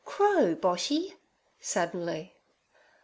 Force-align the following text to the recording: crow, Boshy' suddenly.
crow, 0.03 0.55
Boshy' 0.55 1.13
suddenly. 1.59 2.33